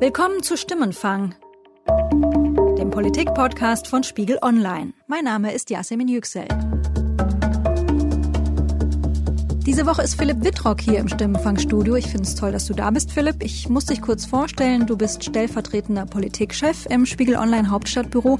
[0.00, 1.34] Willkommen zu Stimmenfang,
[2.78, 4.92] dem Politik-Podcast von Spiegel Online.
[5.08, 6.46] Mein Name ist Yasemin Yüksel.
[9.68, 11.94] Diese Woche ist Philipp Wittrock hier im Stimmenfangstudio.
[11.96, 13.42] Ich finde es toll, dass du da bist, Philipp.
[13.42, 14.86] Ich muss dich kurz vorstellen.
[14.86, 18.38] Du bist stellvertretender Politikchef im Spiegel Online Hauptstadtbüro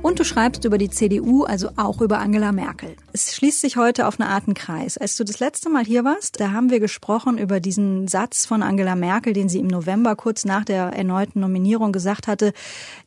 [0.00, 2.96] und du schreibst über die CDU, also auch über Angela Merkel.
[3.12, 4.96] Es schließt sich heute auf eine Art ein Kreis.
[4.96, 8.62] Als du das letzte Mal hier warst, da haben wir gesprochen über diesen Satz von
[8.62, 12.54] Angela Merkel, den sie im November kurz nach der erneuten Nominierung gesagt hatte,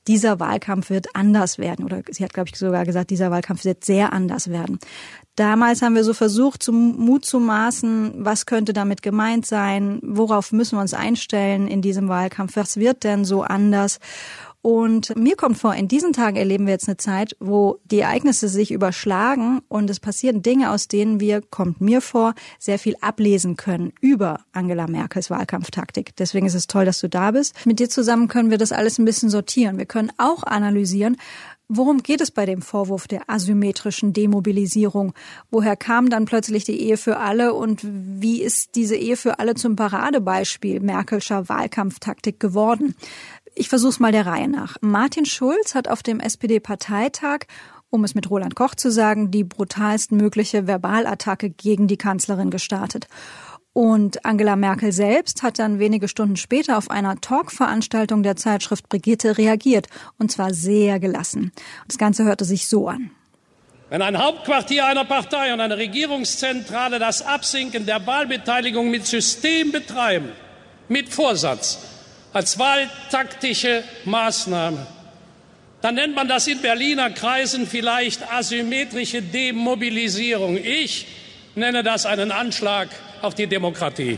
[0.08, 1.86] dieser Wahlkampf wird anders werden.
[1.86, 4.78] Oder sie hat, glaube ich, sogar gesagt, dieser Wahlkampf wird sehr anders werden.
[5.36, 10.52] Damals haben wir so versucht, zum Mut zu maßen, was könnte damit gemeint sein, worauf
[10.52, 14.00] müssen wir uns einstellen in diesem Wahlkampf, was wird denn so anders?
[14.66, 18.48] Und mir kommt vor, in diesen Tagen erleben wir jetzt eine Zeit, wo die Ereignisse
[18.48, 23.58] sich überschlagen und es passieren Dinge, aus denen wir, kommt mir vor, sehr viel ablesen
[23.58, 26.16] können über Angela Merkels Wahlkampftaktik.
[26.16, 27.66] Deswegen ist es toll, dass du da bist.
[27.66, 29.78] Mit dir zusammen können wir das alles ein bisschen sortieren.
[29.78, 31.18] Wir können auch analysieren,
[31.70, 35.14] Worum geht es bei dem Vorwurf der asymmetrischen Demobilisierung?
[35.50, 39.56] Woher kam dann plötzlich die Ehe für alle und wie ist diese Ehe für alle
[39.56, 42.96] zum Paradebeispiel Merkelscher Wahlkampftaktik geworden?
[43.56, 44.78] Ich versuche es mal der Reihe nach.
[44.82, 47.46] Martin Schulz hat auf dem SPD-Parteitag
[47.94, 53.08] um es mit Roland Koch zu sagen, die brutalst mögliche Verbalattacke gegen die Kanzlerin gestartet.
[53.74, 59.40] Und Angela Merkel selbst hat dann wenige Stunden später auf einer Talkveranstaltung der Zeitschrift Brigitte
[59.40, 59.88] reagiert,
[60.20, 61.52] und zwar sehr gelassen.
[61.88, 63.10] Das Ganze hörte sich so an.
[63.90, 70.30] Wenn ein Hauptquartier einer Partei und eine Regierungszentrale das Absinken der Wahlbeteiligung mit System betreiben,
[70.88, 71.80] mit Vorsatz,
[72.32, 74.86] als wahltaktische Maßnahme,
[75.82, 80.58] dann nennt man das in Berliner Kreisen vielleicht asymmetrische Demobilisierung.
[80.58, 81.08] Ich
[81.56, 82.90] nenne das einen Anschlag
[83.22, 84.18] auf die Demokratie.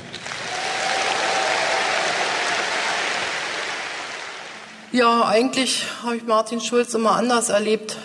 [4.92, 7.98] Ja, eigentlich habe ich Martin Schulz immer anders erlebt.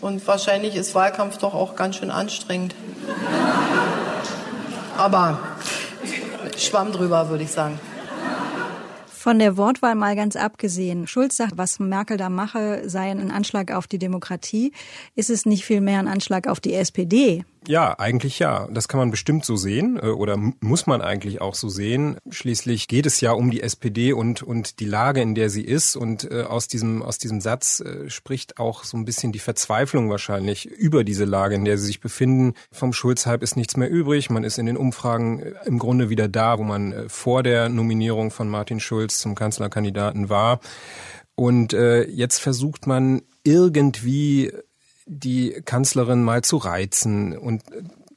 [0.00, 2.74] Und wahrscheinlich ist Wahlkampf doch auch ganz schön anstrengend.
[4.96, 5.38] Aber
[6.56, 7.80] Schwamm drüber, würde ich sagen.
[9.08, 11.08] Von der Wortwahl mal ganz abgesehen.
[11.08, 14.72] Schulz sagt, was Merkel da mache, sei ein Anschlag auf die Demokratie.
[15.16, 17.44] Ist es nicht vielmehr ein Anschlag auf die SPD?
[17.66, 18.68] Ja, eigentlich ja.
[18.70, 22.16] Das kann man bestimmt so sehen äh, oder muss man eigentlich auch so sehen.
[22.30, 25.96] Schließlich geht es ja um die SPD und, und die Lage, in der sie ist.
[25.96, 30.10] Und äh, aus, diesem, aus diesem Satz äh, spricht auch so ein bisschen die Verzweiflung
[30.10, 32.54] wahrscheinlich über diese Lage, in der sie sich befinden.
[32.70, 34.30] Vom Schulzhype ist nichts mehr übrig.
[34.30, 38.48] Man ist in den Umfragen im Grunde wieder da, wo man vor der Nominierung von
[38.48, 40.60] Martin Schulz zum Kanzlerkandidaten war.
[41.34, 44.52] Und äh, jetzt versucht man irgendwie
[45.06, 47.36] die Kanzlerin mal zu reizen.
[47.36, 47.62] Und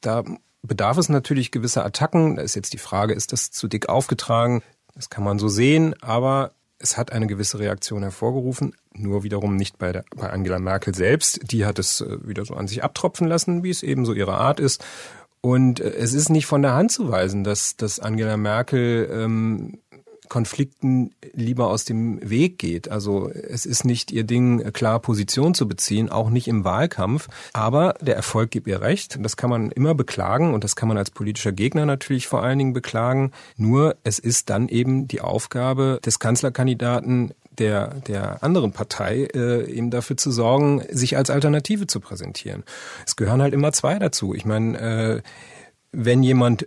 [0.01, 0.23] da
[0.61, 2.35] bedarf es natürlich gewisser Attacken.
[2.35, 4.61] Da ist jetzt die Frage, ist das zu dick aufgetragen?
[4.95, 9.77] Das kann man so sehen, aber es hat eine gewisse Reaktion hervorgerufen, nur wiederum nicht
[9.77, 11.51] bei, der, bei Angela Merkel selbst.
[11.51, 14.35] Die hat es äh, wieder so an sich abtropfen lassen, wie es eben so ihre
[14.35, 14.83] Art ist.
[15.41, 19.79] Und äh, es ist nicht von der Hand zu weisen, dass, dass Angela Merkel ähm,
[20.29, 22.90] Konflikten lieber aus dem Weg geht.
[22.90, 27.28] Also es ist nicht ihr Ding, klar Position zu beziehen, auch nicht im Wahlkampf.
[27.53, 29.18] Aber der Erfolg gibt ihr recht.
[29.22, 32.59] Das kann man immer beklagen und das kann man als politischer Gegner natürlich vor allen
[32.59, 33.31] Dingen beklagen.
[33.57, 39.91] Nur es ist dann eben die Aufgabe des Kanzlerkandidaten, der, der anderen Partei äh, eben
[39.91, 42.63] dafür zu sorgen, sich als Alternative zu präsentieren.
[43.06, 44.34] Es gehören halt immer zwei dazu.
[44.34, 45.22] Ich meine, äh,
[45.91, 46.66] wenn jemand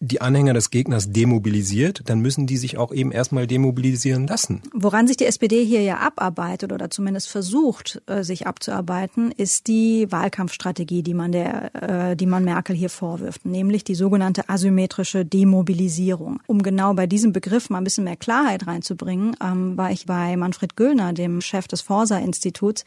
[0.00, 4.62] die Anhänger des Gegners demobilisiert, dann müssen die sich auch eben erstmal demobilisieren lassen.
[4.74, 10.10] Woran sich die SPD hier ja abarbeitet oder zumindest versucht, äh, sich abzuarbeiten, ist die
[10.10, 16.40] Wahlkampfstrategie, die man der, äh, die man Merkel hier vorwirft, nämlich die sogenannte asymmetrische Demobilisierung.
[16.46, 20.36] Um genau bei diesem Begriff mal ein bisschen mehr Klarheit reinzubringen, ähm, war ich bei
[20.36, 22.84] Manfred Güllner, dem Chef des Forsa-Instituts,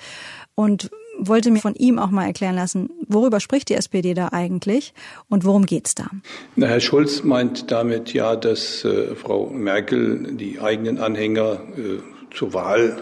[0.56, 4.94] und wollte mir von ihm auch mal erklären lassen, worüber spricht die SPD da eigentlich
[5.30, 6.08] und worum geht's da?
[6.56, 12.54] Na, Herr Schulz meint damit ja, dass äh, Frau Merkel die eigenen Anhänger äh, zur
[12.54, 12.98] Wahl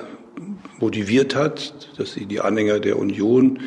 [0.80, 3.60] motiviert hat, dass sie die Anhänger der Union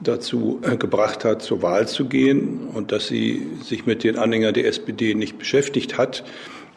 [0.00, 4.54] dazu äh, gebracht hat, zur Wahl zu gehen und dass sie sich mit den Anhängern
[4.54, 6.24] der SPD nicht beschäftigt hat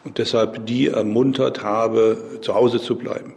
[0.04, 3.34] und deshalb die ermuntert habe, zu Hause zu bleiben.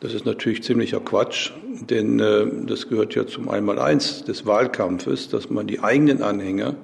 [0.00, 1.52] Das ist natürlich ziemlicher Quatsch,
[1.88, 6.76] denn äh, das gehört ja zum Einmaleins des Wahlkampfes, dass man die eigenen Anhänger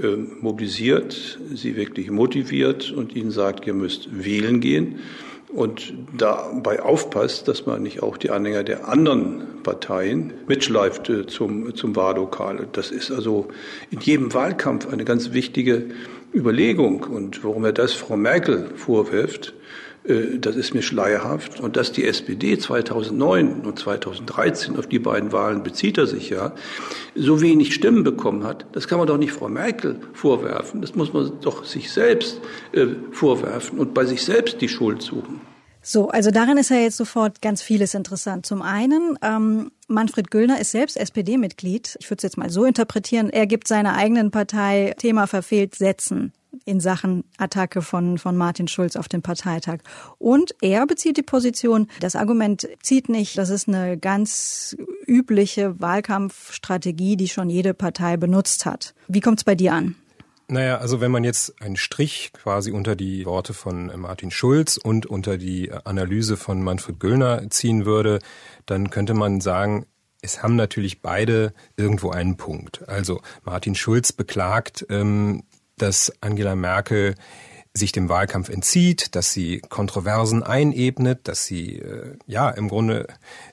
[0.00, 5.00] äh, mobilisiert, sie wirklich motiviert und ihnen sagt, ihr müsst wählen gehen
[5.48, 11.74] und dabei aufpasst, dass man nicht auch die Anhänger der anderen Parteien mitschleift äh, zum,
[11.74, 12.68] zum Wahllokal.
[12.72, 13.48] Das ist also
[13.90, 15.86] in jedem Wahlkampf eine ganz wichtige
[16.34, 17.04] Überlegung.
[17.04, 19.54] Und warum er das Frau Merkel vorwirft,
[20.08, 21.60] das ist mir schleierhaft.
[21.60, 26.52] Und dass die SPD 2009 und 2013, auf die beiden Wahlen bezieht er sich ja,
[27.14, 30.80] so wenig Stimmen bekommen hat, das kann man doch nicht Frau Merkel vorwerfen.
[30.80, 32.40] Das muss man doch sich selbst
[32.72, 35.40] äh, vorwerfen und bei sich selbst die Schuld suchen.
[35.82, 38.46] So, also darin ist ja jetzt sofort ganz vieles interessant.
[38.46, 41.96] Zum einen, ähm, Manfred Güllner ist selbst SPD-Mitglied.
[42.00, 43.30] Ich würde es jetzt mal so interpretieren.
[43.30, 46.32] Er gibt seiner eigenen Partei Thema verfehlt setzen
[46.64, 49.78] in Sachen Attacke von, von Martin Schulz auf den Parteitag.
[50.18, 57.16] Und er bezieht die Position, das Argument zieht nicht, das ist eine ganz übliche Wahlkampfstrategie,
[57.16, 58.94] die schon jede Partei benutzt hat.
[59.08, 59.94] Wie kommt es bei dir an?
[60.50, 65.04] Naja, also wenn man jetzt einen Strich quasi unter die Worte von Martin Schulz und
[65.04, 68.20] unter die Analyse von Manfred Güllner ziehen würde,
[68.64, 69.84] dann könnte man sagen,
[70.22, 72.88] es haben natürlich beide irgendwo einen Punkt.
[72.88, 75.42] Also Martin Schulz beklagt, ähm,
[75.78, 77.14] dass Angela Merkel
[77.78, 83.06] sich dem Wahlkampf entzieht, dass sie Kontroversen einebnet, dass sie äh, ja im Grunde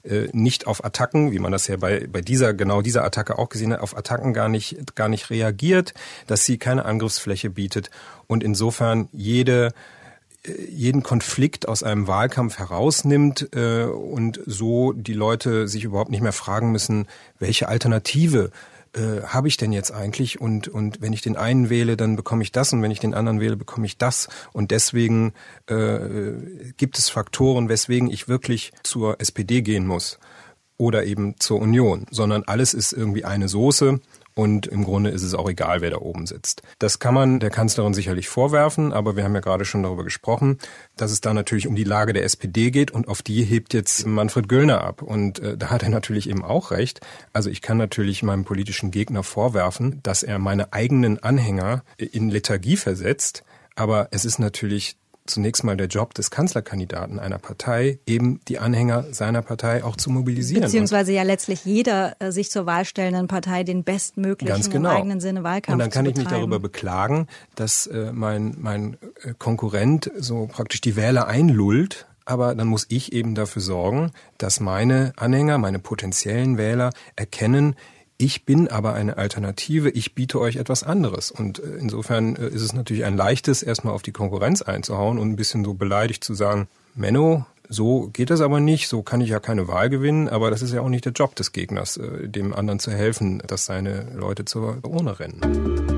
[0.03, 3.49] äh, nicht auf Attacken, wie man das ja bei, bei dieser genau dieser Attacke auch
[3.49, 5.93] gesehen hat, auf Attacken gar nicht gar nicht reagiert,
[6.27, 7.91] dass sie keine Angriffsfläche bietet.
[8.27, 9.73] Und insofern jede
[10.43, 16.21] äh, jeden Konflikt aus einem Wahlkampf herausnimmt äh, und so die Leute sich überhaupt nicht
[16.21, 17.07] mehr fragen müssen,
[17.39, 18.51] welche Alternative
[18.95, 20.39] äh, habe ich denn jetzt eigentlich?
[20.39, 23.13] Und, und wenn ich den einen wähle, dann bekomme ich das und wenn ich den
[23.13, 24.29] anderen wähle, bekomme ich das.
[24.53, 25.33] Und deswegen
[25.67, 26.33] äh,
[26.77, 30.19] gibt es Faktoren, weswegen ich wirklich zur SPD gehen muss
[30.77, 33.99] oder eben zur Union, sondern alles ist irgendwie eine Soße
[34.35, 36.61] und im Grunde ist es auch egal, wer da oben sitzt.
[36.77, 40.59] Das kann man der Kanzlerin sicherlich vorwerfen, aber wir haben ja gerade schon darüber gesprochen,
[40.97, 44.05] dass es da natürlich um die Lage der SPD geht und auf die hebt jetzt
[44.05, 45.01] Manfred Göllner ab.
[45.01, 46.99] Und äh, da hat er natürlich eben auch recht.
[47.31, 52.75] Also ich kann natürlich meinem politischen Gegner vorwerfen, dass er meine eigenen Anhänger in Lethargie
[52.75, 53.43] versetzt.
[53.75, 59.05] Aber es ist natürlich zunächst mal der Job des Kanzlerkandidaten einer Partei, eben die Anhänger
[59.11, 60.63] seiner Partei auch zu mobilisieren.
[60.63, 64.91] Beziehungsweise ja letztlich jeder äh, sich zur Wahl stellenden Partei den bestmöglichen genau.
[64.91, 68.97] im eigenen Sinne Wahlkampf Und dann kann ich mich darüber beklagen, dass äh, mein, mein
[69.23, 74.59] äh, Konkurrent so praktisch die Wähler einlullt, aber dann muss ich eben dafür sorgen, dass
[74.59, 77.75] meine Anhänger, meine potenziellen Wähler erkennen,
[78.17, 81.31] ich bin aber eine Alternative, ich biete euch etwas anderes.
[81.31, 85.29] Und äh, insofern äh, ist es natürlich ein leichtes, erstmal auf die Konkurrenz einzuhauen und
[85.29, 89.29] ein bisschen so beleidigt zu sagen, Menno, so geht das aber nicht, so kann ich
[89.29, 92.29] ja keine Wahl gewinnen, aber das ist ja auch nicht der Job des Gegners, äh,
[92.29, 95.94] dem anderen zu helfen, dass seine Leute zur Urne rennen.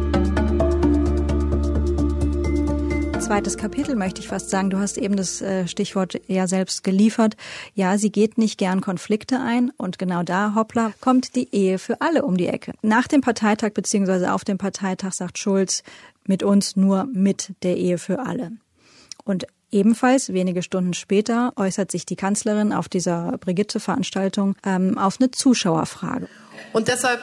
[3.27, 4.69] Zweites Kapitel, möchte ich fast sagen.
[4.69, 7.35] Du hast eben das äh, Stichwort ja selbst geliefert.
[7.75, 11.99] Ja, sie geht nicht gern Konflikte ein und genau da, hoppla, kommt die Ehe für
[11.99, 12.71] alle um die Ecke.
[12.81, 15.83] Nach dem Parteitag beziehungsweise auf dem Parteitag sagt Schulz
[16.25, 18.53] mit uns nur mit der Ehe für alle.
[19.25, 25.29] Und Ebenfalls wenige Stunden später äußert sich die Kanzlerin auf dieser Brigitte-Veranstaltung ähm, auf eine
[25.31, 26.29] Zuschauerfrage.
[26.71, 27.19] Und deshalb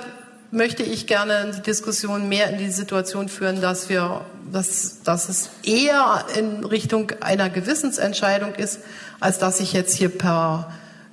[0.54, 5.50] möchte ich gerne die Diskussion mehr in die Situation führen, dass wir, dass, dass es
[5.64, 8.80] eher in Richtung einer Gewissensentscheidung ist,
[9.20, 10.72] als dass ich jetzt hier per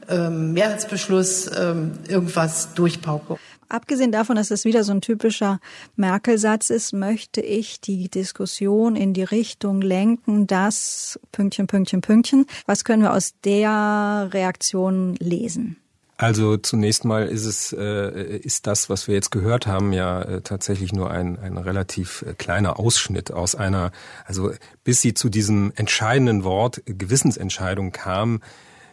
[0.10, 3.38] ähm, Mehrheitsbeschluss ähm, irgendwas durchpauke.
[3.70, 5.60] Abgesehen davon, dass es wieder so ein typischer
[5.96, 12.46] Merkel-Satz ist, möchte ich die Diskussion in die Richtung lenken, dass Pünktchen, Pünktchen, Pünktchen.
[12.66, 15.78] Was können wir aus der Reaktion lesen?
[16.22, 20.42] Also zunächst mal ist es äh, ist das, was wir jetzt gehört haben, ja äh,
[20.42, 23.92] tatsächlich nur ein, ein relativ äh, kleiner Ausschnitt aus einer,
[24.26, 24.52] also
[24.84, 28.40] bis sie zu diesem entscheidenden Wort Gewissensentscheidung kam,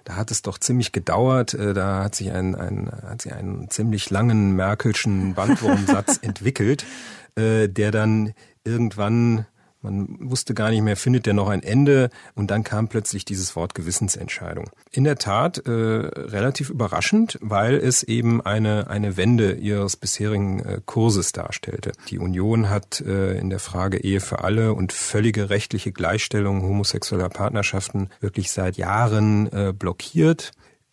[0.05, 1.53] da hat es doch ziemlich gedauert.
[1.53, 6.87] Äh, da hat sich ein, ein hat sich einen ziemlich langen Merkelschen Bandwurmsatz entwickelt,
[7.35, 8.33] äh, der dann
[8.65, 9.45] irgendwann
[9.81, 12.11] man wusste gar nicht mehr, findet der noch ein Ende?
[12.35, 14.71] Und dann kam plötzlich dieses Wort Gewissensentscheidung.
[14.91, 20.81] In der Tat äh, relativ überraschend, weil es eben eine, eine Wende ihres bisherigen äh,
[20.85, 21.93] Kurses darstellte.
[22.09, 27.29] Die Union hat äh, in der Frage Ehe für alle und völlige rechtliche Gleichstellung homosexueller
[27.29, 30.53] Partnerschaften wirklich seit Jahren äh, blockiert.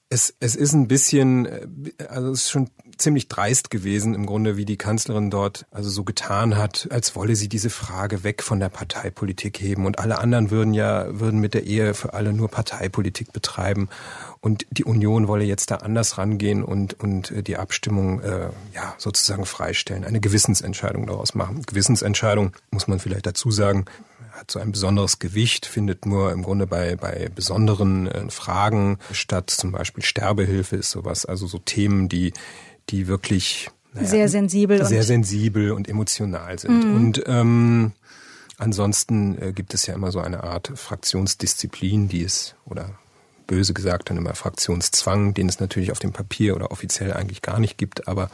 [0.09, 1.67] Es, es ist ein bisschen, äh,
[2.07, 6.03] also es ist schon ziemlich dreist gewesen im Grunde, wie die Kanzlerin dort also so
[6.03, 10.51] getan hat, als wolle sie diese Frage weg von der Parteipolitik heben und alle anderen
[10.51, 13.89] würden ja würden mit der Ehe für alle nur Parteipolitik betreiben
[14.41, 18.95] und die Union wolle jetzt da anders rangehen und und äh, die Abstimmung äh, ja
[18.97, 21.61] sozusagen freistellen, eine Gewissensentscheidung daraus machen.
[21.65, 23.85] Gewissensentscheidung muss man vielleicht dazu sagen,
[24.35, 29.49] hat so ein besonderes Gewicht, findet nur im Grunde bei, bei besonderen äh, Fragen statt.
[29.49, 32.33] Zum Beispiel Sterbehilfe ist sowas, also so Themen, die,
[32.89, 36.85] die wirklich naja, sehr sensibel sehr sensibel und emotional sind.
[36.85, 36.95] Mhm.
[36.95, 37.91] Und ähm,
[38.57, 42.97] Ansonsten äh, gibt es ja immer so eine Art Fraktionsdisziplin, die es oder
[43.47, 47.59] böse gesagt dann immer Fraktionszwang, den es natürlich auf dem Papier oder offiziell eigentlich gar
[47.59, 48.29] nicht gibt, aber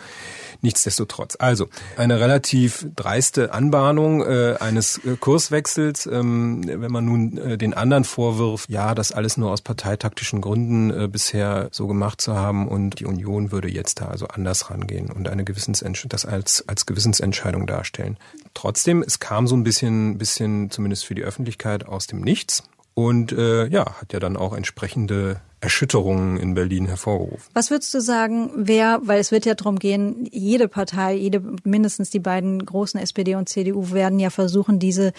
[0.61, 1.37] nichtsdestotrotz.
[1.39, 7.73] Also eine relativ dreiste Anbahnung äh, eines äh, Kurswechsels, ähm, wenn man nun äh, den
[7.73, 12.67] anderen vorwirft, ja, das alles nur aus parteitaktischen Gründen äh, bisher so gemacht zu haben
[12.67, 16.85] und die Union würde jetzt da also anders rangehen und eine Gewissensentscheidung, das als, als
[16.85, 18.17] Gewissensentscheidung darstellen.
[18.53, 22.63] Trotzdem, es kam so ein bisschen, bisschen zumindest für die Öffentlichkeit aus dem Nichts
[22.93, 27.47] und äh, ja, hat ja dann auch entsprechende Erschütterungen in Berlin hervorgerufen.
[27.53, 32.09] Was würdest du sagen, wer, weil es wird ja darum gehen, jede Partei, jede, mindestens
[32.09, 35.13] die beiden großen SPD und CDU werden ja versuchen, diese,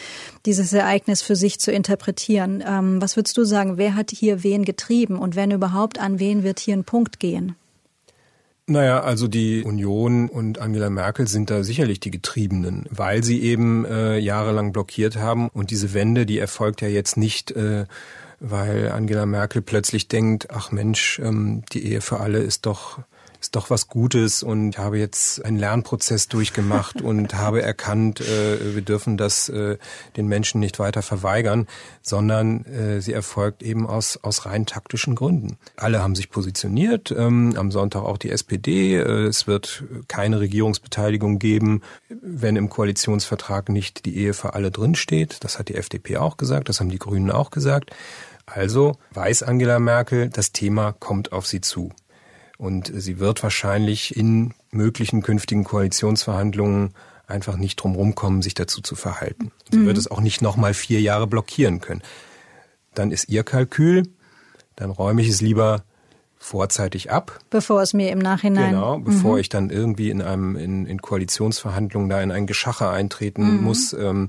[0.45, 2.63] dieses Ereignis für sich zu interpretieren.
[2.67, 6.43] Ähm, was würdest du sagen, wer hat hier wen getrieben und wenn überhaupt, an wen
[6.43, 7.55] wird hier ein Punkt gehen?
[8.73, 13.85] Naja, also die Union und Angela Merkel sind da sicherlich die Getriebenen, weil sie eben
[13.85, 15.51] äh, jahrelang blockiert haben.
[15.51, 17.85] Und diese Wende, die erfolgt ja jetzt nicht, äh,
[18.41, 23.01] weil Angela Merkel plötzlich denkt, ach Mensch, ähm, die Ehe für alle ist doch
[23.43, 28.83] ist doch was Gutes und habe jetzt einen Lernprozess durchgemacht und habe erkannt, äh, wir
[28.83, 29.79] dürfen das äh,
[30.17, 31.67] den Menschen nicht weiter verweigern,
[32.03, 35.59] sondern äh, sie erfolgt eben aus, aus rein taktischen Gründen.
[35.77, 38.97] Alle haben sich positioniert, ähm, am Sonntag auch die SPD.
[38.97, 45.39] Äh, es wird keine Regierungsbeteiligung geben, wenn im Koalitionsvertrag nicht die Ehe für alle drinsteht.
[45.41, 47.91] Das hat die FDP auch gesagt, das haben die Grünen auch gesagt.
[48.47, 51.93] Also weiß Angela Merkel, das Thema kommt auf sie zu.
[52.63, 56.95] Und sie wird wahrscheinlich in möglichen künftigen Koalitionsverhandlungen
[57.27, 59.51] einfach nicht drum kommen, sich dazu zu verhalten.
[59.73, 59.87] Sie mhm.
[59.87, 62.03] wird es auch nicht nochmal vier Jahre blockieren können.
[62.95, 64.05] Dann ist ihr Kalkül,
[64.77, 65.83] dann räume ich es lieber
[66.43, 67.39] vorzeitig ab.
[67.51, 68.73] Bevor es mir im Nachhinein.
[68.73, 69.39] Genau, bevor mhm.
[69.39, 73.63] ich dann irgendwie in einem in, in Koalitionsverhandlungen da in ein Geschacher eintreten mhm.
[73.63, 73.93] muss.
[73.93, 74.27] Ähm,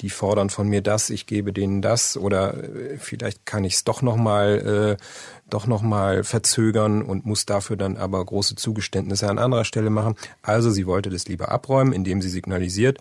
[0.00, 3.84] die fordern von mir das, ich gebe denen das oder äh, vielleicht kann ich es
[3.84, 5.04] doch nochmal äh,
[5.50, 10.14] doch noch mal verzögern und muss dafür dann aber große Zugeständnisse an anderer Stelle machen.
[10.40, 12.98] Also sie wollte das lieber abräumen, indem sie signalisiert,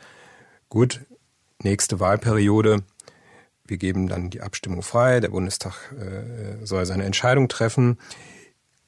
[0.67, 0.99] gut,
[1.63, 2.83] nächste Wahlperiode,
[3.65, 7.97] wir geben dann die Abstimmung frei, der Bundestag äh, soll seine Entscheidung treffen.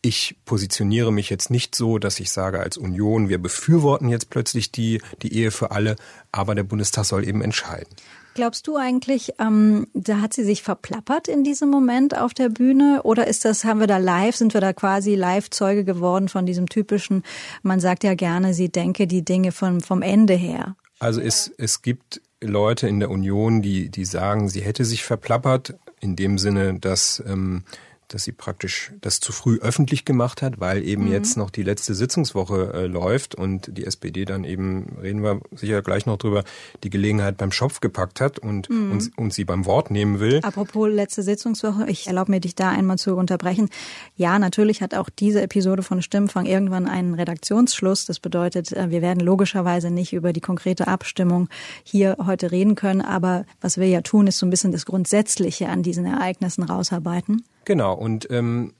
[0.03, 4.71] Ich positioniere mich jetzt nicht so, dass ich sage als Union, wir befürworten jetzt plötzlich
[4.71, 5.95] die, die Ehe für alle,
[6.31, 7.93] aber der Bundestag soll eben entscheiden.
[8.33, 13.01] Glaubst du eigentlich, ähm, da hat sie sich verplappert in diesem Moment auf der Bühne?
[13.03, 16.69] Oder ist das, haben wir da live, sind wir da quasi Live-Zeuge geworden von diesem
[16.69, 17.23] typischen,
[17.61, 20.75] man sagt ja gerne, sie denke die Dinge vom, vom Ende her?
[20.99, 25.75] Also es, es gibt Leute in der Union, die, die sagen, sie hätte sich verplappert,
[25.99, 27.63] in dem Sinne, dass ähm,
[28.13, 31.11] dass sie praktisch das zu früh öffentlich gemacht hat, weil eben mhm.
[31.11, 35.81] jetzt noch die letzte Sitzungswoche äh, läuft und die SPD dann eben, reden wir sicher
[35.81, 36.43] gleich noch drüber,
[36.83, 38.91] die Gelegenheit beim Schopf gepackt hat und, mhm.
[38.91, 40.39] und, und sie beim Wort nehmen will.
[40.43, 43.69] Apropos letzte Sitzungswoche, ich erlaube mir dich da einmal zu unterbrechen.
[44.15, 48.05] Ja, natürlich hat auch diese Episode von Stimmfang irgendwann einen Redaktionsschluss.
[48.05, 51.49] Das bedeutet, äh, wir werden logischerweise nicht über die konkrete Abstimmung
[51.83, 55.69] hier heute reden können, aber was wir ja tun, ist so ein bisschen das Grundsätzliche
[55.69, 57.43] an diesen Ereignissen rausarbeiten.
[57.71, 58.73] Genau, und ähm,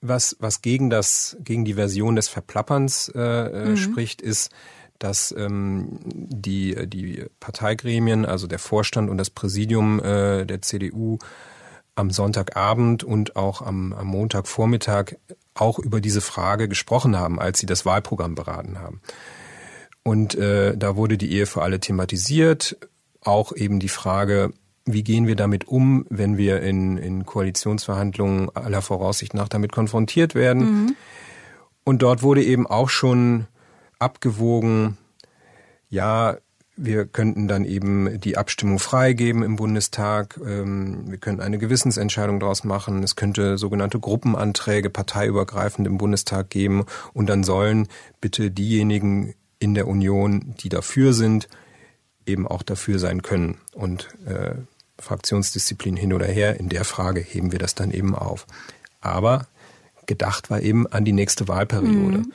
[0.00, 3.76] was, was gegen das, gegen die Version des Verplapperns äh, äh, mhm.
[3.76, 4.52] spricht, ist,
[5.00, 11.18] dass ähm, die, die Parteigremien, also der Vorstand und das Präsidium äh, der CDU
[11.96, 15.16] am Sonntagabend und auch am, am Montagvormittag
[15.54, 19.00] auch über diese Frage gesprochen haben, als sie das Wahlprogramm beraten haben.
[20.04, 22.76] Und äh, da wurde die Ehe für alle thematisiert,
[23.20, 24.52] auch eben die Frage,
[24.92, 30.34] wie gehen wir damit um, wenn wir in, in Koalitionsverhandlungen aller Voraussicht nach damit konfrontiert
[30.34, 30.62] werden.
[30.62, 30.96] Mhm.
[31.84, 33.46] Und dort wurde eben auch schon
[33.98, 34.98] abgewogen,
[35.90, 36.36] ja,
[36.76, 40.38] wir könnten dann eben die Abstimmung freigeben im Bundestag.
[40.44, 43.02] Ähm, wir könnten eine Gewissensentscheidung daraus machen.
[43.02, 46.86] Es könnte sogenannte Gruppenanträge parteiübergreifend im Bundestag geben.
[47.12, 47.88] Und dann sollen
[48.20, 51.48] bitte diejenigen in der Union, die dafür sind,
[52.26, 53.56] eben auch dafür sein können.
[53.74, 54.54] Und äh,
[54.98, 56.58] Fraktionsdisziplin hin oder her.
[56.58, 58.46] In der Frage heben wir das dann eben auf.
[59.00, 59.46] Aber
[60.06, 62.18] gedacht war eben an die nächste Wahlperiode.
[62.18, 62.32] Mhm.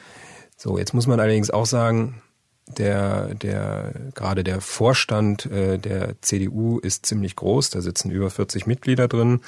[0.58, 2.22] So, jetzt muss man allerdings auch sagen,
[2.68, 8.68] der, der, gerade der Vorstand äh, der CDU ist ziemlich groß, da sitzen über 40
[8.68, 9.42] Mitglieder drin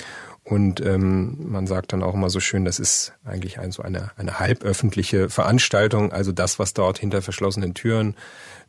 [0.43, 4.11] und ähm, man sagt dann auch immer so schön, das ist eigentlich ein, so eine,
[4.17, 8.15] eine halböffentliche Veranstaltung, also das, was dort hinter verschlossenen Türen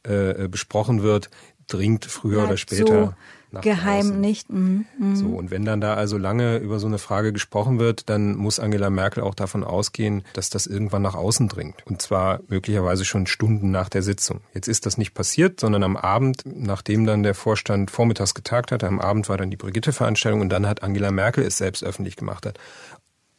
[0.05, 1.29] äh, besprochen wird,
[1.67, 3.05] dringt früher Bleibt oder später.
[3.07, 3.15] So
[3.53, 4.21] Geheim draußen.
[4.21, 4.50] nicht.
[4.50, 4.87] Mhm.
[4.99, 5.17] Mhm.
[5.17, 8.59] So, und wenn dann da also lange über so eine Frage gesprochen wird, dann muss
[8.59, 11.87] Angela Merkel auch davon ausgehen, dass das irgendwann nach außen dringt.
[11.87, 14.41] Und zwar möglicherweise schon Stunden nach der Sitzung.
[14.55, 18.87] Jetzt ist das nicht passiert, sondern am Abend, nachdem dann der Vorstand vormittags getagt hatte,
[18.87, 22.47] am Abend war dann die Brigitte-Veranstaltung und dann hat Angela Merkel es selbst öffentlich gemacht.
[22.47, 22.59] Hat.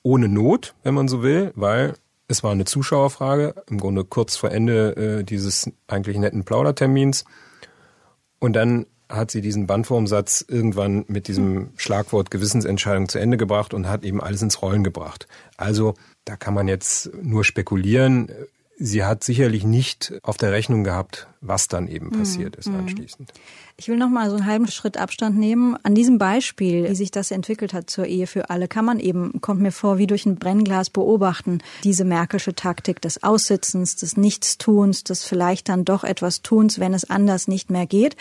[0.03, 1.95] Ohne Not, wenn man so will, weil
[2.27, 7.25] es war eine Zuschauerfrage, im Grunde kurz vor Ende äh, dieses eigentlich netten Plaudertermins.
[8.39, 13.87] Und dann hat sie diesen Bandwurmsatz irgendwann mit diesem Schlagwort Gewissensentscheidung zu Ende gebracht und
[13.87, 15.27] hat eben alles ins Rollen gebracht.
[15.55, 15.95] Also
[16.25, 18.31] da kann man jetzt nur spekulieren.
[18.77, 23.31] Sie hat sicherlich nicht auf der Rechnung gehabt, was dann eben passiert ist anschließend.
[23.79, 25.77] Ich will noch mal so einen halben Schritt Abstand nehmen.
[25.83, 29.39] An diesem Beispiel, wie sich das entwickelt hat zur Ehe für alle, kann man eben,
[29.39, 35.03] kommt mir vor, wie durch ein Brennglas beobachten, diese Merkelsche Taktik des Aussitzens, des Nichtstuns,
[35.03, 38.15] des vielleicht dann doch etwas Tuns, wenn es anders nicht mehr geht.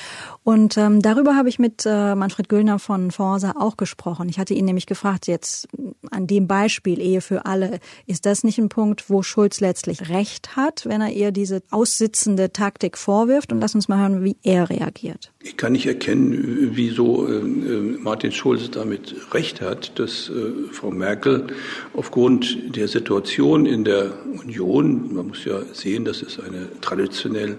[0.44, 4.28] Und ähm, darüber habe ich mit äh, Manfred Güllner von Forsa auch gesprochen.
[4.28, 5.68] Ich hatte ihn nämlich gefragt, jetzt
[6.10, 10.54] an dem Beispiel Ehe für alle, ist das nicht ein Punkt, wo Schulz letztlich recht
[10.54, 13.52] hat, wenn er ihr diese aussitzende Taktik vorwirft?
[13.52, 15.32] Und lass uns mal hören, wie er reagiert.
[15.46, 21.46] Ich kann nicht erkennen, wieso äh, Martin Schulz damit recht hat, dass äh, Frau Merkel
[21.94, 24.12] aufgrund der Situation in der
[24.42, 27.58] Union, man muss ja sehen, das ist eine traditionell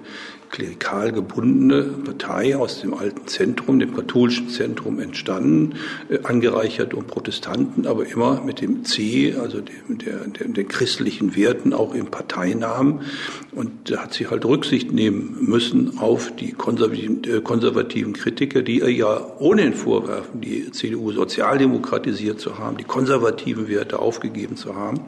[0.49, 5.75] klerikal gebundene Partei aus dem alten Zentrum, dem katholischen Zentrum entstanden,
[6.09, 11.35] äh, angereichert um Protestanten, aber immer mit dem C, also dem, der, der, den christlichen
[11.35, 13.01] Werten auch im Parteinamen.
[13.51, 18.79] Und da hat sie halt Rücksicht nehmen müssen auf die konservativen, äh, konservativen Kritiker, die
[18.79, 25.01] ihr ja ohnehin vorwerfen, die CDU sozialdemokratisiert zu haben, die konservativen Werte aufgegeben zu haben.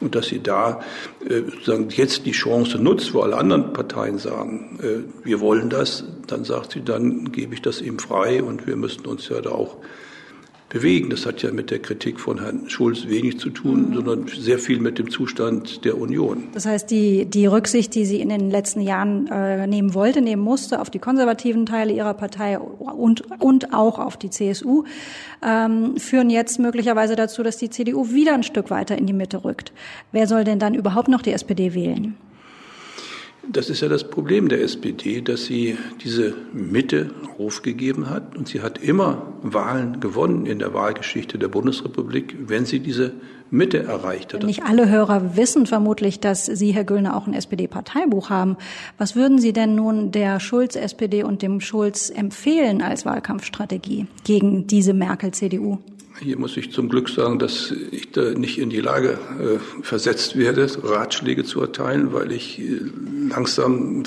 [0.00, 0.80] Und dass sie da
[1.28, 4.75] äh, sozusagen jetzt die Chance nutzt, wo alle anderen Parteien sagen,
[5.24, 9.06] wir wollen das, dann sagt sie, dann gebe ich das ihm frei und wir müssen
[9.06, 9.76] uns ja da auch
[10.68, 11.10] bewegen.
[11.10, 13.94] Das hat ja mit der Kritik von Herrn Schulz wenig zu tun, mhm.
[13.94, 16.48] sondern sehr viel mit dem Zustand der Union.
[16.54, 20.42] Das heißt, die, die Rücksicht, die sie in den letzten Jahren äh, nehmen wollte, nehmen
[20.42, 24.84] musste auf die konservativen Teile ihrer Partei und, und auch auf die CSU,
[25.42, 29.44] ähm, führen jetzt möglicherweise dazu, dass die CDU wieder ein Stück weiter in die Mitte
[29.44, 29.72] rückt.
[30.12, 32.16] Wer soll denn dann überhaupt noch die SPD wählen?
[33.52, 38.36] Das ist ja das Problem der SPD, dass sie diese Mitte aufgegeben hat.
[38.36, 43.12] Und sie hat immer Wahlen gewonnen in der Wahlgeschichte der Bundesrepublik, wenn sie diese
[43.50, 44.42] Mitte erreicht hat.
[44.42, 48.56] Nicht alle Hörer wissen vermutlich, dass Sie, Herr Güllner, auch ein SPD-Parteibuch haben.
[48.98, 54.94] Was würden Sie denn nun der Schulz-SPD und dem Schulz empfehlen als Wahlkampfstrategie gegen diese
[54.94, 55.78] Merkel-CDU?
[56.18, 60.36] Hier muss ich zum Glück sagen, dass ich da nicht in die Lage äh, versetzt
[60.38, 62.80] werde, Ratschläge zu erteilen, weil ich äh,
[63.28, 64.02] langsam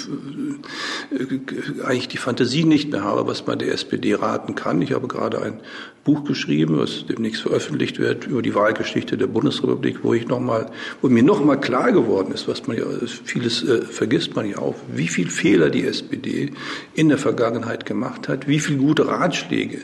[1.12, 4.82] äh, eigentlich die Fantasie nicht mehr habe, was man der SPD raten kann.
[4.82, 5.60] Ich habe gerade ein
[6.04, 10.72] Buch geschrieben, was demnächst veröffentlicht wird über die Wahlgeschichte der Bundesrepublik, wo ich noch mal,
[11.04, 12.86] wo mir noch mal klar geworden ist, was man ja
[13.24, 16.54] vieles äh, vergisst man ja auch, wie viel Fehler die SPD
[16.95, 19.82] in der Vergangenheit gemacht hat, wie viel gute Ratschläge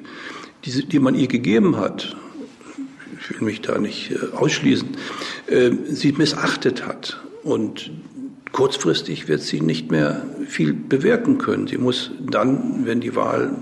[0.66, 2.16] die, die man ihr gegeben hat,
[3.20, 4.90] ich will mich da nicht äh, ausschließen,
[5.48, 7.20] äh, sie missachtet hat.
[7.44, 7.92] Und
[8.52, 11.68] kurzfristig wird sie nicht mehr viel bewirken können.
[11.68, 13.56] Sie muss dann, wenn die Wahl,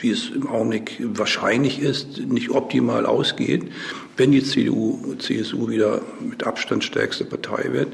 [0.00, 3.64] wie es im Augenblick wahrscheinlich ist, nicht optimal ausgeht,
[4.16, 7.88] wenn die CDU, CSU wieder mit Abstand stärkste Partei wird,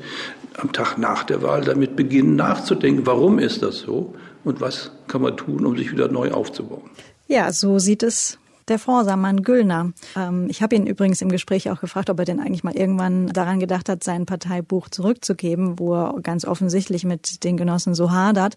[0.56, 5.22] am Tag nach der Wahl damit beginnen nachzudenken, warum ist das so und was kann
[5.22, 6.90] man tun, um sich wieder neu aufzubauen.
[7.28, 9.92] Ja, so sieht es der Forsamann Güllner.
[10.16, 13.28] Ähm, ich habe ihn übrigens im Gespräch auch gefragt, ob er denn eigentlich mal irgendwann
[13.28, 18.56] daran gedacht hat, sein Parteibuch zurückzugeben, wo er ganz offensichtlich mit den Genossen so hadert.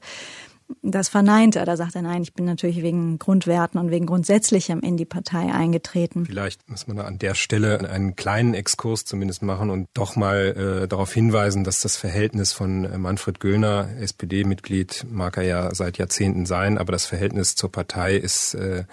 [0.81, 1.65] Das verneint er.
[1.65, 5.51] Da sagt er, nein, ich bin natürlich wegen Grundwerten und wegen Grundsätzlichem in die Partei
[5.51, 6.25] eingetreten.
[6.25, 10.87] Vielleicht muss man an der Stelle einen kleinen Exkurs zumindest machen und doch mal äh,
[10.87, 16.45] darauf hinweisen, dass das Verhältnis von äh, Manfred Göllner, SPD-Mitglied, mag er ja seit Jahrzehnten
[16.45, 18.85] sein, aber das Verhältnis zur Partei ist äh,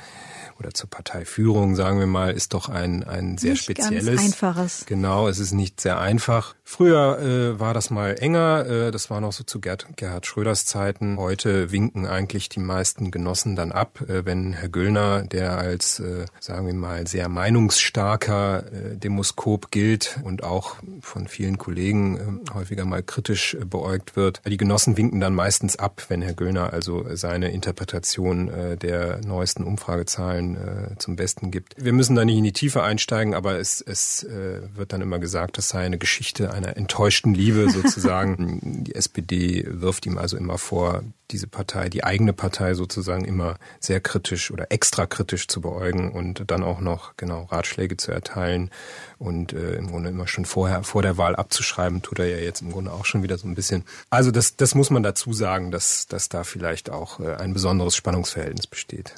[0.59, 4.07] oder zur Parteiführung, sagen wir mal, ist doch ein, ein sehr nicht spezielles.
[4.07, 4.87] Ganz einfaches.
[4.87, 6.55] Genau, es ist nicht sehr einfach.
[6.63, 10.65] Früher äh, war das mal enger, äh, das war noch so zu Gerd, Gerhard Schröders
[10.65, 11.19] Zeiten.
[11.19, 16.27] Heute winken eigentlich die meisten Genossen dann ab, äh, wenn Herr Güllner, der als, äh,
[16.41, 23.03] sagen wir mal, sehr meinungsstarker äh, Demoskop gilt und auch von vielen Kollegen häufiger mal
[23.03, 24.41] kritisch beäugt wird.
[24.47, 30.97] Die Genossen winken dann meistens ab, wenn Herr Güllner also seine Interpretation der neuesten Umfragezahlen
[30.99, 31.75] zum Besten gibt.
[31.83, 35.59] Wir müssen da nicht in die Tiefe einsteigen, aber es, es wird dann immer gesagt,
[35.59, 38.61] das sei eine Geschichte einer enttäuschten Liebe sozusagen.
[38.85, 44.01] die SPD wirft ihm also immer vor, diese Partei, die eigene Partei sozusagen immer sehr
[44.01, 48.71] kritisch oder extra kritisch zu beäugen und dann auch noch genau Ratschläge zu erteilen
[49.19, 52.63] und äh, im Grunde immer schon vorher vor der Wahl abzuschreiben, tut er ja jetzt
[52.63, 53.85] im Grunde auch schon wieder so ein bisschen.
[54.11, 57.95] Also das, das muss man dazu sagen, dass, dass da vielleicht auch äh, ein besonderes
[57.95, 59.15] Spannungsverhältnis besteht.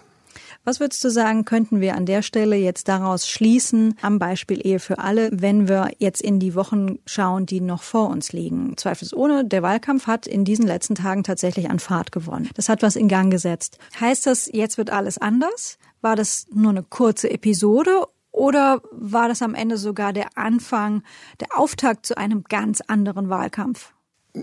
[0.67, 4.81] Was würdest du sagen, könnten wir an der Stelle jetzt daraus schließen, am Beispiel Ehe
[4.81, 8.75] für alle, wenn wir jetzt in die Wochen schauen, die noch vor uns liegen?
[8.79, 12.49] Zweifelsohne, der Wahlkampf hat in diesen letzten Tagen tatsächlich an Fahrt gewonnen.
[12.55, 13.77] Das hat was in Gang gesetzt.
[14.01, 15.77] Heißt das, jetzt wird alles anders?
[16.01, 21.03] War das nur eine kurze Episode oder war das am Ende sogar der Anfang,
[21.41, 23.93] der Auftakt zu einem ganz anderen Wahlkampf?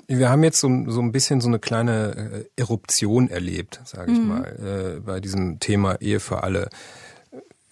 [0.07, 4.19] Wir haben jetzt so, so ein bisschen so eine kleine äh, Eruption erlebt, sage ich
[4.19, 4.27] mhm.
[4.27, 6.69] mal, äh, bei diesem Thema Ehe für alle.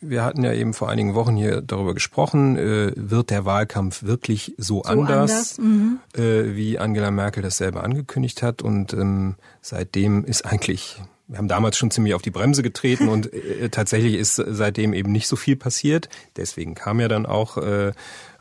[0.02, 4.56] Wir hatten ja eben vor einigen Wochen hier darüber gesprochen, äh, wird der Wahlkampf wirklich
[4.58, 5.58] so, so anders, anders.
[5.58, 6.00] Mhm.
[6.16, 8.62] Äh, wie Angela Merkel das selber angekündigt hat.
[8.62, 13.32] Und ähm, seitdem ist eigentlich wir haben damals schon ziemlich auf die Bremse getreten und
[13.32, 16.10] äh, tatsächlich ist seitdem eben nicht so viel passiert.
[16.36, 17.92] Deswegen kam ja dann auch, äh,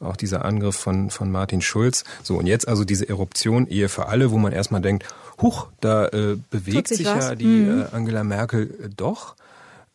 [0.00, 2.04] auch dieser Angriff von, von Martin Schulz.
[2.22, 5.04] So, und jetzt also diese Eruption Ehe für alle, wo man erstmal denkt,
[5.40, 7.82] huch, da äh, bewegt sich, sich ja die mhm.
[7.82, 9.36] äh, Angela Merkel äh, doch.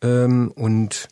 [0.00, 1.08] Ähm, und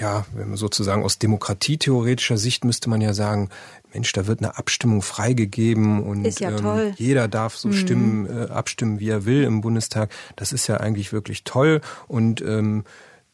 [0.00, 3.50] ja, wenn man sozusagen aus demokratietheoretischer Sicht müsste man ja sagen,
[3.92, 7.72] Mensch, da wird eine Abstimmung freigegeben und ja ähm, jeder darf so mhm.
[7.74, 10.10] stimmen, äh, abstimmen, wie er will im Bundestag.
[10.36, 12.84] Das ist ja eigentlich wirklich toll und ähm,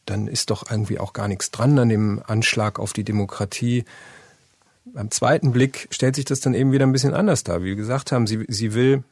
[0.05, 3.85] dann ist doch irgendwie auch gar nichts dran an dem Anschlag auf die Demokratie.
[4.85, 7.61] Beim zweiten Blick stellt sich das dann eben wieder ein bisschen anders dar.
[7.61, 9.03] Wie wir gesagt haben, sie, sie will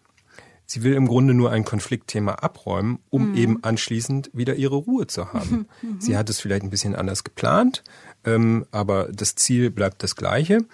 [0.65, 3.37] Sie will im Grunde nur ein Konfliktthema abräumen, um mhm.
[3.37, 5.67] eben anschließend wieder ihre Ruhe zu haben.
[5.81, 6.01] Mhm.
[6.01, 7.83] Sie hat es vielleicht ein bisschen anders geplant,
[8.23, 10.65] ähm, aber das Ziel bleibt das gleiche.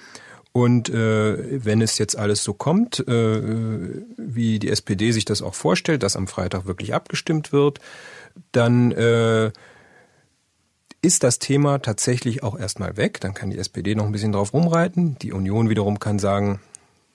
[0.54, 5.56] Und äh, wenn es jetzt alles so kommt, äh, wie die SPD sich das auch
[5.56, 7.80] vorstellt, dass am Freitag wirklich abgestimmt wird,
[8.52, 9.52] dann äh,
[11.02, 13.20] ist das Thema tatsächlich auch erstmal weg.
[13.22, 15.18] Dann kann die SPD noch ein bisschen drauf rumreiten.
[15.20, 16.60] Die Union wiederum kann sagen,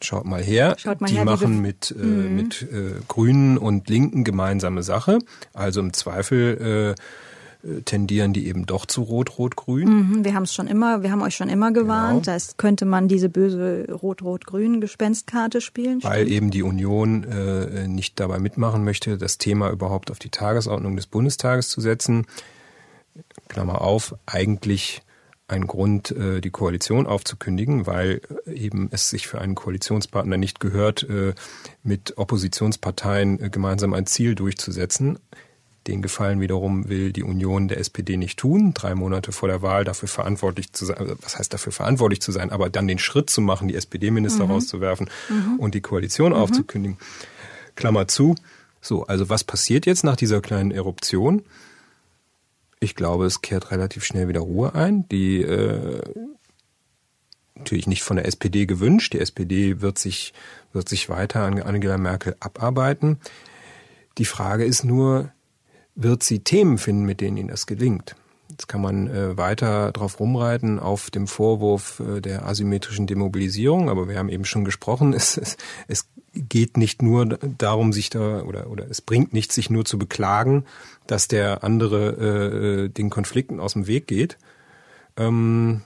[0.01, 2.37] schaut mal her, schaut mal die her, machen mit, äh, mhm.
[2.37, 5.19] mit äh, Grünen und Linken gemeinsame Sache.
[5.53, 9.89] Also im Zweifel äh, tendieren die eben doch zu Rot-Rot-Grün.
[9.89, 12.25] Mhm, wir haben es schon immer, wir haben euch schon immer gewarnt.
[12.25, 12.25] Genau.
[12.25, 16.03] Das heißt, könnte man diese böse Rot-Rot-Grün Gespenstkarte spielen?
[16.03, 16.37] Weil stimmt?
[16.37, 21.07] eben die Union äh, nicht dabei mitmachen möchte, das Thema überhaupt auf die Tagesordnung des
[21.07, 22.27] Bundestages zu setzen.
[23.49, 25.03] Klammer auf, eigentlich
[25.49, 30.61] ein Grund, äh, die Koalition aufzukündigen, weil äh, eben es sich für einen Koalitionspartner nicht
[30.61, 31.35] gehört, äh,
[31.83, 35.19] mit Oppositionsparteien gemeinsam ein Ziel durchzusetzen.
[35.87, 39.85] Den Gefallen wiederum will die Union der SPD nicht tun, drei Monate vor der Wahl
[39.85, 43.41] dafür verantwortlich zu sein, was heißt dafür verantwortlich zu sein, aber dann den Schritt zu
[43.41, 44.51] machen, die SPD-Minister mhm.
[44.51, 45.61] rauszuwerfen mhm.
[45.61, 46.39] und die Koalition mhm.
[46.39, 46.99] aufzukündigen.
[47.77, 48.35] Klammer zu.
[48.81, 51.45] So, also was passiert jetzt nach dieser kleinen Eruption?
[52.81, 55.09] Ich glaube, es kehrt relativ schnell wieder Ruhe ein.
[55.09, 56.03] Die äh,
[57.55, 59.15] natürlich nicht von der SPD gewünscht.
[59.15, 60.35] Die SPD wird sich,
[60.73, 63.19] wird sich weiter an Angela Merkel abarbeiten.
[64.19, 65.33] Die Frage ist nur,
[65.95, 68.17] wird sie Themen finden, mit denen ihnen das gelingt.
[68.51, 74.09] Jetzt kann man äh, weiter drauf rumreiten auf dem Vorwurf äh, der asymmetrischen Demobilisierung, aber
[74.09, 75.57] wir haben eben schon gesprochen, es, es,
[75.89, 79.99] es geht nicht nur darum, sich da oder oder es bringt nichts, sich nur zu
[79.99, 80.65] beklagen,
[81.07, 84.37] dass der andere äh, den Konflikten aus dem Weg geht,
[85.17, 85.83] ähm,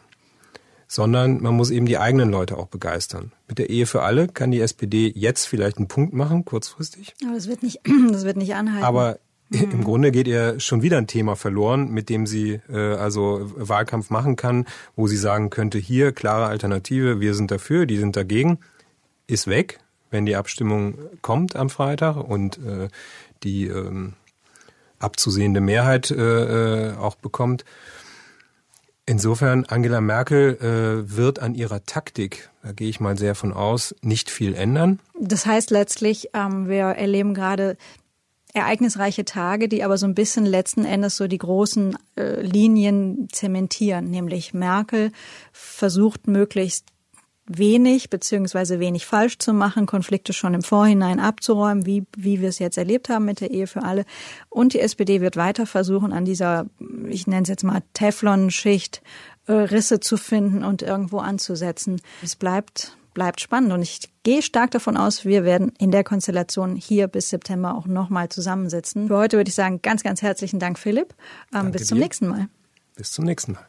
[0.86, 3.30] sondern man muss eben die eigenen Leute auch begeistern.
[3.48, 7.14] Mit der Ehe für alle kann die SPD jetzt vielleicht einen Punkt machen, kurzfristig.
[7.24, 8.84] Aber das wird nicht, das wird nicht anhalten.
[8.84, 9.18] Aber
[9.50, 9.84] im mhm.
[9.84, 14.36] Grunde geht ihr schon wieder ein Thema verloren, mit dem sie äh, also Wahlkampf machen
[14.36, 18.58] kann, wo sie sagen könnte, hier klare Alternative, wir sind dafür, die sind dagegen,
[19.26, 22.88] ist weg, wenn die Abstimmung kommt am Freitag und äh,
[23.42, 24.14] die ähm,
[24.98, 27.64] abzusehende Mehrheit äh, äh auch bekommt.
[29.06, 33.92] Insofern, Angela Merkel äh, wird an ihrer Taktik, da gehe ich mal sehr von aus,
[34.02, 35.00] nicht viel ändern.
[35.18, 37.76] Das heißt letztlich, ähm, wir erleben gerade
[38.54, 44.10] ereignisreiche Tage, die aber so ein bisschen letzten Endes so die großen äh, Linien zementieren,
[44.10, 45.12] nämlich Merkel
[45.52, 46.86] versucht möglichst
[47.52, 52.60] wenig beziehungsweise wenig falsch zu machen, Konflikte schon im Vorhinein abzuräumen, wie, wie wir es
[52.60, 54.04] jetzt erlebt haben mit der Ehe für alle.
[54.48, 56.66] Und die SPD wird weiter versuchen, an dieser,
[57.08, 59.02] ich nenne es jetzt mal Teflon-Schicht,
[59.46, 62.00] äh, Risse zu finden und irgendwo anzusetzen.
[62.22, 66.76] Es bleibt bleibt spannend und ich gehe stark davon aus, wir werden in der Konstellation
[66.76, 69.08] hier bis September auch nochmal zusammensitzen.
[69.08, 71.14] Für heute würde ich sagen, ganz, ganz herzlichen Dank, Philipp.
[71.54, 72.04] Ähm, bis zum dir.
[72.04, 72.48] nächsten Mal.
[72.96, 73.66] Bis zum nächsten Mal.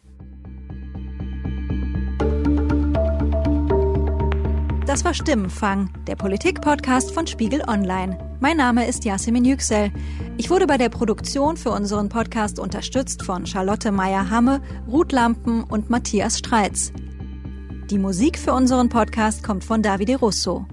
[4.92, 8.18] Das war Stimmenfang, der Politik-Podcast von Spiegel Online.
[8.42, 9.90] Mein Name ist Yasemin Yüksel.
[10.38, 15.90] Ich wurde bei der Produktion für unseren Podcast unterstützt von Charlotte Meyer-Hamme, Ruth Lampen und
[15.90, 16.92] Matthias Streitz.
[17.92, 20.66] Die Musik für unseren Podcast kommt von Davide Russo.